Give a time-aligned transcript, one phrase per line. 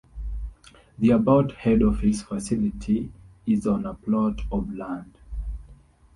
[0.97, 3.11] The about head office facility
[3.45, 5.15] is on a plot of land.